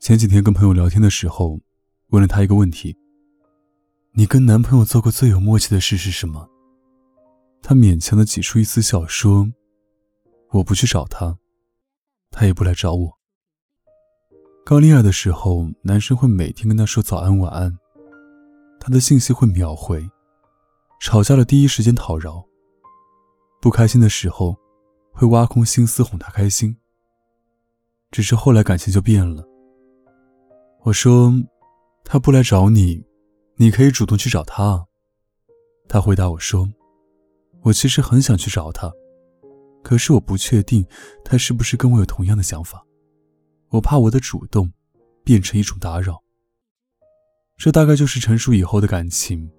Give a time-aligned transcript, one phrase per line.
[0.00, 1.60] 前几天跟朋友聊天的时候，
[2.08, 2.96] 问了他一个问题
[4.16, 6.48] ：“你跟男朋友做过最有默契的事是什么？”
[7.62, 9.46] 他勉强的挤出一丝笑说
[10.52, 11.36] ：“我不去找他，
[12.30, 13.18] 他也不来找我。
[14.64, 17.78] 刚恋爱的时候，男生会每天跟他说早安晚安。”
[18.80, 20.02] 他的信息会秒回，
[20.98, 22.42] 吵架了第一时间讨饶。
[23.60, 24.56] 不开心的时候，
[25.12, 26.74] 会挖空心思哄他开心。
[28.10, 29.46] 只是后来感情就变了。
[30.82, 31.32] 我说，
[32.04, 33.04] 他不来找你，
[33.56, 34.86] 你可以主动去找他。
[35.86, 36.68] 他回答我说，
[37.62, 38.90] 我其实很想去找他，
[39.82, 40.86] 可是我不确定
[41.22, 42.82] 他是不是跟我有同样的想法，
[43.68, 44.72] 我怕我的主动
[45.22, 46.22] 变成一种打扰。
[47.58, 49.50] 这大概就是成熟以后的感情，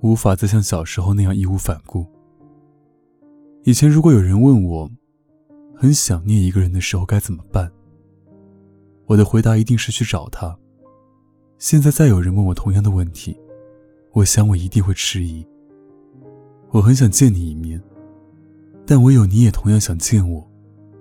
[0.00, 2.04] 无法再像小时候那样义无反顾。
[3.62, 4.90] 以前如果有人问我，
[5.76, 7.70] 很想念一个人的时候该怎么办，
[9.10, 10.56] 我的回答一定是去找他。
[11.58, 13.36] 现在再有人问我同样的问题，
[14.12, 15.44] 我想我一定会迟疑。
[16.70, 17.82] 我很想见你一面，
[18.86, 20.48] 但唯有你也同样想见我，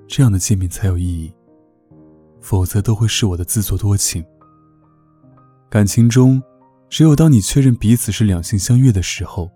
[0.08, 1.32] 这样的见面才有意义，
[2.42, 4.26] 否则都会是我的自作多情。
[5.70, 6.42] 感情中，
[6.90, 9.52] 只有当你确认彼此是两情相悦的时候，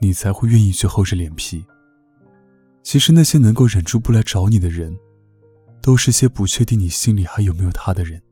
[0.00, 1.64] 你才会愿意去厚着脸皮。
[2.82, 4.98] 其实那些能够忍住不来找你的人，
[5.82, 8.22] 都是些不确定你心里还有没有他的人。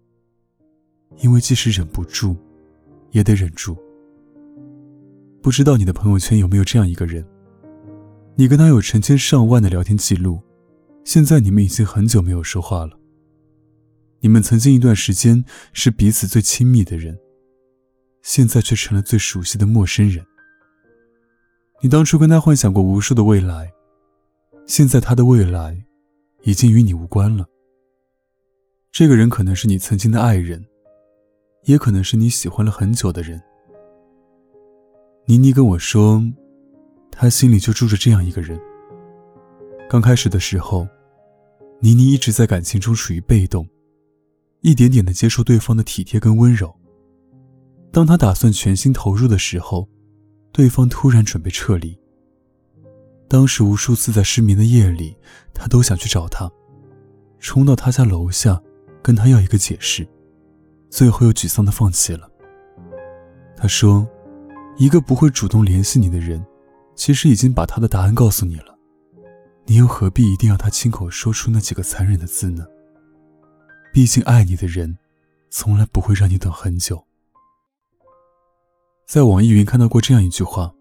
[1.18, 2.36] 因为即使忍不住，
[3.10, 3.76] 也得忍住。
[5.42, 7.26] 不知道你的朋友圈有没有这样一个人，
[8.36, 10.40] 你跟他有成千上万的聊天记录，
[11.04, 12.96] 现在你们已经很久没有说话了。
[14.20, 17.18] 你们曾经一段时间是彼此最亲密的人，
[18.22, 20.24] 现在却成了最熟悉的陌生人。
[21.82, 23.72] 你当初跟他幻想过无数的未来，
[24.66, 25.82] 现在他的未来
[26.42, 27.46] 已经与你无关了。
[28.92, 30.64] 这个人可能是你曾经的爱人，
[31.64, 33.40] 也可能是你喜欢了很久的人。
[35.26, 36.22] 妮妮跟我说，
[37.10, 38.60] 她心里就住着这样一个人。
[39.88, 40.88] 刚开始的时候，
[41.80, 43.68] 妮妮一直在感情中处于被动。
[44.62, 46.74] 一点点的接受对方的体贴跟温柔。
[47.90, 49.88] 当她打算全心投入的时候，
[50.52, 51.98] 对方突然准备撤离。
[53.30, 55.16] 当时无数次在失眠的夜里，
[55.54, 56.50] 他都想去找他，
[57.38, 58.60] 冲到他家楼下，
[59.04, 60.04] 跟他要一个解释，
[60.90, 62.28] 最后又沮丧的放弃了。
[63.56, 64.04] 他说
[64.76, 66.44] ：“一个不会主动联系你的人，
[66.96, 68.76] 其实已经把他的答案告诉你了，
[69.64, 72.66] 你又何必一定要他亲口说出那几个残忍的字呢？”
[73.94, 74.98] 毕竟，爱你的人，
[75.50, 77.04] 从来不会让你等很久。
[79.06, 80.74] 在网易云看到过这样一句话：“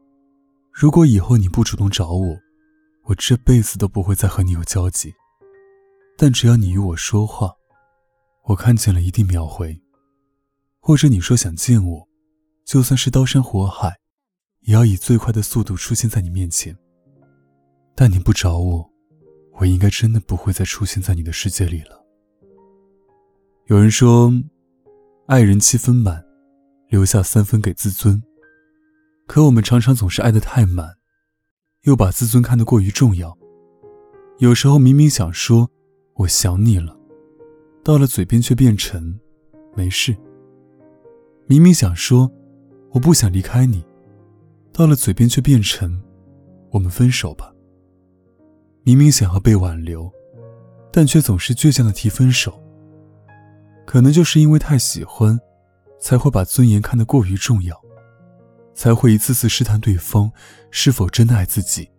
[0.79, 2.37] 如果以后你不主动找我，
[3.03, 5.13] 我这辈子都不会再和你有交集。
[6.17, 7.51] 但只要你与我说话，
[8.45, 9.77] 我看见了一定秒回。
[10.79, 12.07] 或者你说想见我，
[12.63, 13.93] 就算是刀山火海，
[14.61, 16.73] 也要以最快的速度出现在你面前。
[17.93, 18.89] 但你不找我，
[19.59, 22.01] 我应该真的不会再出现在你的世界里了。”
[23.67, 24.31] 有人说，
[25.27, 26.23] 爱人七分满，
[26.87, 28.23] 留下三分给自尊。
[29.29, 30.95] 可我们常常总是爱得太满，
[31.83, 33.37] 又把自尊看得过于重要。
[34.39, 35.69] 有时候明明想说
[36.17, 36.97] “我想你了”，
[37.85, 39.19] 到了嘴边却变成
[39.77, 40.17] “没事”。
[41.45, 42.31] 明明想说
[42.89, 43.85] “我不想离开你”，
[44.73, 46.01] 到了嘴边却变成
[46.73, 47.53] “我们分手吧”。
[48.81, 50.11] 明明想要被挽留，
[50.91, 52.59] 但却总是倔强的提分手。
[53.85, 55.39] 可能就是因为太喜欢，
[56.01, 57.79] 才会把尊严看得过于重要，
[58.79, 60.31] 才会一次次试探对方
[60.71, 61.91] 是否真的爱自己，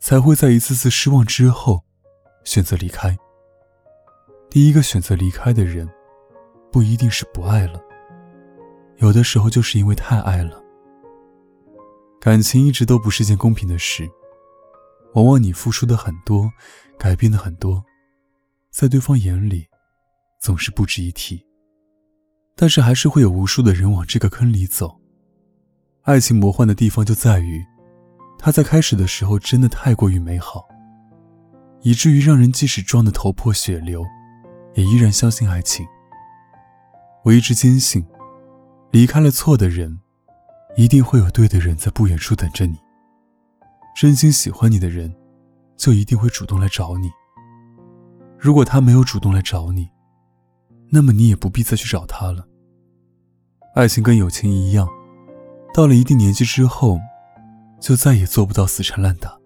[0.00, 1.80] 才会在一次次失望之后
[2.42, 3.16] 选择离开。
[4.50, 5.88] 第一个选择离开的人，
[6.72, 7.80] 不一定是不爱了，
[8.96, 10.60] 有的时候就是因为太爱了。
[12.20, 14.10] 感情一直都不是件公平的事，
[15.14, 16.50] 往往你付出的很多，
[16.98, 17.80] 改变的很多，
[18.72, 19.68] 在对方眼里。
[20.40, 21.46] 总是不值一提，
[22.56, 24.98] 但是还是会有无数的人往这个坑里走。
[26.04, 27.64] 爱情魔幻的地方就在于，
[28.36, 30.66] 它在开始的时候真的太过于美好，
[31.82, 34.04] 以至于让人即使撞得头破血流，
[34.74, 35.86] 也依然相信爱情。
[37.22, 38.04] 我一直坚信，
[38.90, 40.00] 离开了错的人，
[40.76, 42.76] 一定会有对的人在不远处等着你。
[43.94, 45.14] 真心喜欢你的人，
[45.76, 47.12] 就一定会主动来找你。
[48.40, 49.88] 如果他没有主动来找你，
[50.90, 52.48] 那么你也不必再去找他了。
[53.76, 54.88] 爱情跟友情一样，
[55.74, 57.00] 到了一定年纪之后，
[57.80, 59.36] 就再也做不到死缠烂打。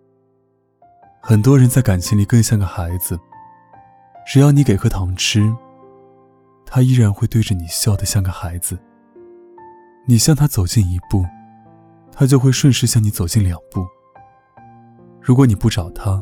[1.20, 3.18] 很多人在感情里更像个孩子，
[4.26, 5.54] 只要你给颗糖吃。
[6.68, 8.76] 他依然会对着你笑得像个孩子。
[10.04, 11.24] 你向他走近一步，
[12.10, 13.86] 他就会顺势向你走近两步。
[15.20, 16.20] 如果你不找他，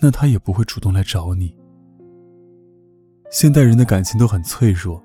[0.00, 1.52] 那他也不会主动来找你。
[3.30, 5.02] 现代人的感情都很脆弱，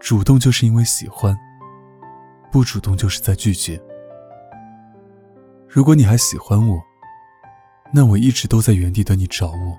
[0.00, 1.36] 主动就是因为喜欢，
[2.50, 3.80] 不主动就是在拒绝。
[5.68, 6.82] 如果你还喜欢我，
[7.92, 9.78] 那我一直都在原地等你找我。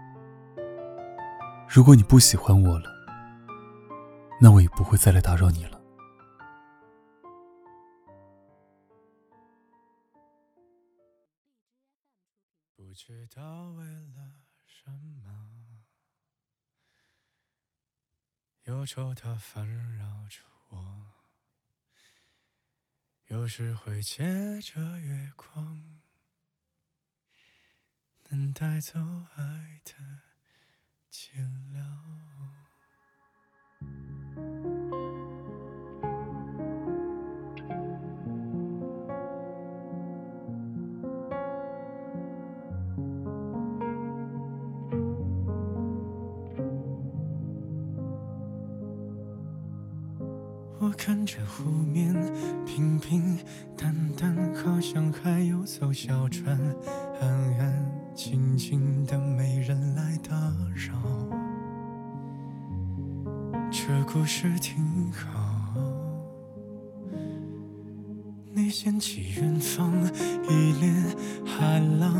[1.67, 2.89] 如果你不喜欢我了，
[4.41, 5.79] 那我也不会再来打扰你了。
[12.75, 14.31] 不知道为了
[14.65, 15.29] 什么，
[18.65, 19.67] 忧愁它烦
[19.97, 20.39] 扰着
[20.69, 20.98] 我，
[23.29, 26.01] 有时会借着月光，
[28.29, 28.99] 能带走
[29.35, 29.93] 爱的
[31.11, 31.35] 寂
[31.71, 31.79] 寥。
[50.89, 52.11] 我看着湖面
[52.65, 53.37] 平平
[53.77, 56.59] 淡淡，好像还有艘小船，
[57.21, 60.35] 安安静静的，没人来打
[60.73, 60.97] 扰。
[63.69, 65.29] 这故事挺好。
[68.51, 69.93] 你掀起远方
[70.49, 71.05] 一帘
[71.45, 72.15] 海浪，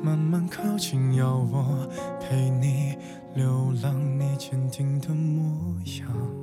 [0.00, 1.90] 慢慢靠近，要我
[2.20, 2.96] 陪你
[3.34, 6.41] 流浪，你坚定的模样。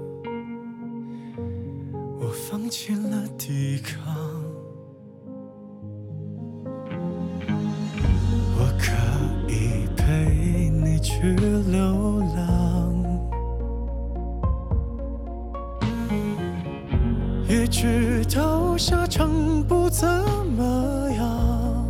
[2.70, 4.16] 我放弃了抵抗，
[8.60, 8.94] 我可
[9.52, 12.94] 以陪你去流浪，
[17.48, 20.08] 也知道下场不怎
[20.56, 21.88] 么样，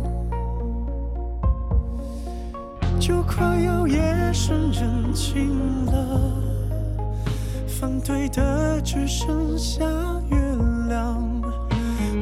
[2.98, 6.40] 就快要夜深人静了。
[7.66, 9.84] 反对的只剩下
[10.28, 10.69] 月亮，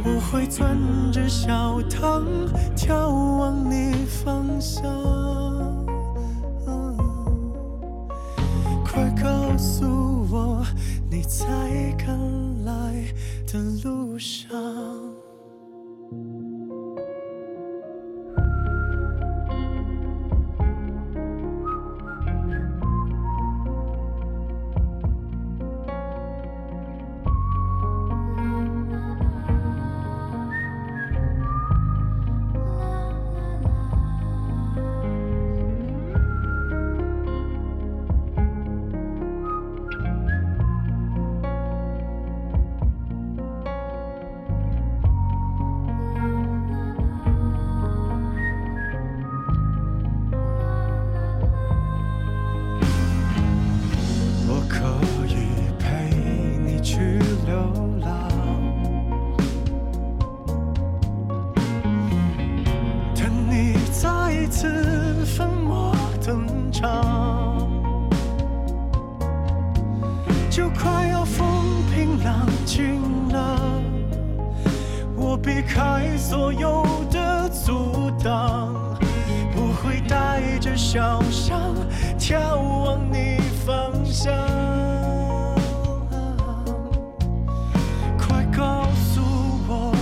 [0.05, 0.77] 我会攥
[1.11, 2.25] 着小糖，
[2.77, 2.93] 眺
[3.39, 4.83] 望你方向。
[8.85, 9.87] 快告诉
[10.31, 10.63] 我，
[11.11, 11.47] 你在
[11.97, 12.09] 赶
[12.65, 13.05] 来
[13.51, 15.08] 的路上。
[72.29, 73.59] 冷静了，
[75.17, 78.75] 我避开所有的阻挡，
[79.55, 81.75] 不会带着小伤
[82.19, 82.39] 眺
[82.85, 84.31] 望你方向。
[88.19, 89.23] 快告诉
[89.67, 89.95] 我，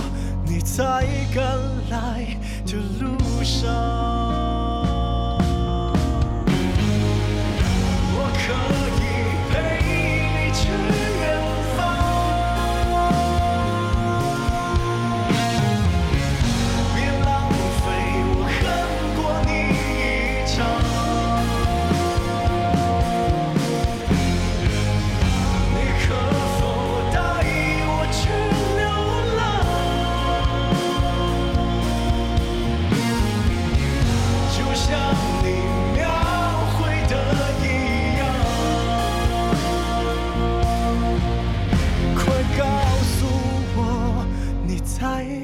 [0.43, 1.05] 你在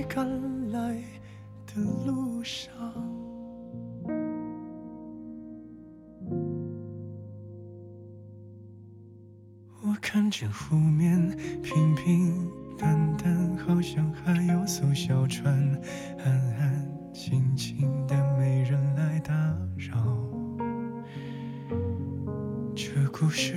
[0.07, 1.01] 赶来
[1.65, 2.71] 的路上。
[9.81, 11.19] 我看见湖面
[11.61, 15.53] 平平淡淡，好像还有艘小船，
[16.19, 19.33] 安安静静的，没人来打
[19.77, 20.17] 扰。
[22.75, 23.52] 这故事。